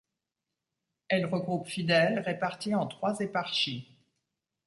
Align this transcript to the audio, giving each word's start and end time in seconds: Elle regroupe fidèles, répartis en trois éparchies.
Elle 1.09 1.27
regroupe 1.27 1.67
fidèles, 1.67 2.17
répartis 2.25 2.73
en 2.73 2.87
trois 2.87 3.19
éparchies. 3.19 3.99